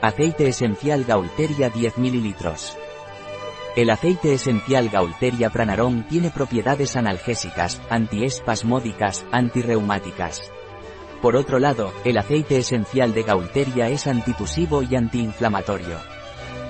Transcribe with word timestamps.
Aceite 0.00 0.46
esencial 0.46 1.04
Gaulteria 1.04 1.70
10 1.70 1.98
ml. 1.98 2.34
El 3.74 3.90
aceite 3.90 4.32
esencial 4.32 4.90
Gaulteria 4.90 5.50
Pranarom 5.50 6.04
tiene 6.04 6.30
propiedades 6.30 6.94
analgésicas, 6.94 7.82
antiespasmódicas, 7.90 9.26
antirreumáticas. 9.32 10.52
Por 11.20 11.34
otro 11.34 11.58
lado, 11.58 11.92
el 12.04 12.16
aceite 12.16 12.58
esencial 12.58 13.12
de 13.12 13.24
Gaulteria 13.24 13.88
es 13.88 14.06
antitusivo 14.06 14.84
y 14.84 14.94
antiinflamatorio. 14.94 15.98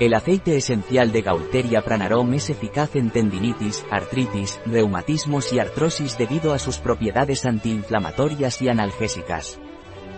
El 0.00 0.12
aceite 0.12 0.58
esencial 0.58 1.10
de 1.10 1.22
Gaulteria 1.22 1.80
Pranarom 1.80 2.34
es 2.34 2.50
eficaz 2.50 2.94
en 2.94 3.08
tendinitis, 3.08 3.86
artritis, 3.90 4.60
reumatismos 4.66 5.50
y 5.54 5.60
artrosis 5.60 6.18
debido 6.18 6.52
a 6.52 6.58
sus 6.58 6.76
propiedades 6.76 7.46
antiinflamatorias 7.46 8.60
y 8.60 8.68
analgésicas. 8.68 9.58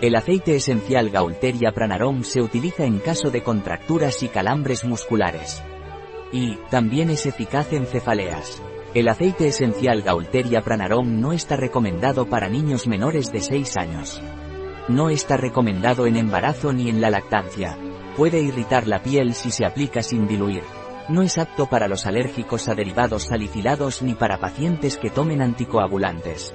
El 0.00 0.14
aceite 0.14 0.54
esencial 0.54 1.10
Gaulteria 1.10 1.72
Pranarom 1.72 2.22
se 2.22 2.40
utiliza 2.40 2.84
en 2.84 3.00
caso 3.00 3.32
de 3.32 3.42
contracturas 3.42 4.22
y 4.22 4.28
calambres 4.28 4.84
musculares. 4.84 5.60
Y, 6.30 6.56
también 6.70 7.10
es 7.10 7.26
eficaz 7.26 7.72
en 7.72 7.84
cefaleas. 7.84 8.62
El 8.94 9.08
aceite 9.08 9.48
esencial 9.48 10.02
Gaulteria 10.02 10.62
Pranarom 10.62 11.20
no 11.20 11.32
está 11.32 11.56
recomendado 11.56 12.26
para 12.26 12.48
niños 12.48 12.86
menores 12.86 13.32
de 13.32 13.40
6 13.40 13.76
años. 13.76 14.22
No 14.86 15.10
está 15.10 15.36
recomendado 15.36 16.06
en 16.06 16.14
embarazo 16.14 16.72
ni 16.72 16.88
en 16.88 17.00
la 17.00 17.10
lactancia. 17.10 17.76
Puede 18.16 18.40
irritar 18.40 18.86
la 18.86 19.02
piel 19.02 19.34
si 19.34 19.50
se 19.50 19.66
aplica 19.66 20.04
sin 20.04 20.28
diluir. 20.28 20.62
No 21.08 21.22
es 21.22 21.38
apto 21.38 21.66
para 21.66 21.88
los 21.88 22.06
alérgicos 22.06 22.68
a 22.68 22.76
derivados 22.76 23.24
salicilados 23.24 24.00
ni 24.02 24.14
para 24.14 24.38
pacientes 24.38 24.96
que 24.96 25.10
tomen 25.10 25.42
anticoagulantes. 25.42 26.54